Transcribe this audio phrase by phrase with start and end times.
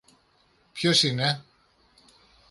[0.73, 1.43] Ποιος είναι;